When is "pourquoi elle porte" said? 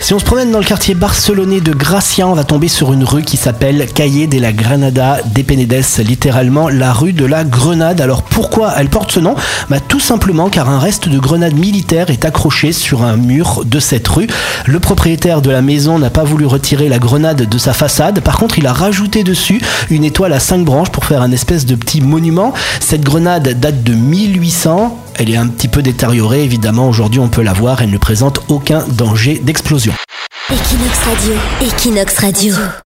8.22-9.10